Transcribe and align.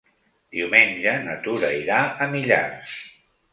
Diumenge 0.55 1.13
na 1.27 1.35
Tura 1.45 1.71
irà 1.83 2.01
a 2.27 2.31
Millars. 2.35 2.99